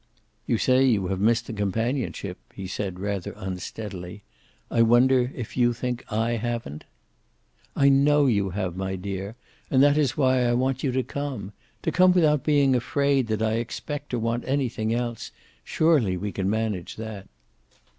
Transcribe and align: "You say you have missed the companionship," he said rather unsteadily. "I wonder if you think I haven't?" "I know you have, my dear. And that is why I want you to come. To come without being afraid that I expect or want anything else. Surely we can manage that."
"You 0.47 0.57
say 0.57 0.83
you 0.83 1.09
have 1.09 1.19
missed 1.19 1.45
the 1.45 1.53
companionship," 1.53 2.39
he 2.55 2.65
said 2.65 2.99
rather 2.99 3.35
unsteadily. 3.37 4.23
"I 4.71 4.81
wonder 4.81 5.31
if 5.35 5.55
you 5.55 5.73
think 5.73 6.03
I 6.11 6.37
haven't?" 6.37 6.85
"I 7.75 7.87
know 7.89 8.25
you 8.25 8.49
have, 8.49 8.75
my 8.75 8.95
dear. 8.95 9.35
And 9.69 9.83
that 9.83 9.99
is 9.99 10.17
why 10.17 10.39
I 10.45 10.53
want 10.55 10.81
you 10.83 10.91
to 10.91 11.03
come. 11.03 11.53
To 11.83 11.91
come 11.91 12.13
without 12.13 12.43
being 12.43 12.73
afraid 12.73 13.27
that 13.27 13.43
I 13.43 13.57
expect 13.61 14.11
or 14.15 14.17
want 14.17 14.43
anything 14.47 14.91
else. 14.91 15.29
Surely 15.63 16.17
we 16.17 16.31
can 16.31 16.49
manage 16.49 16.95
that." 16.95 17.27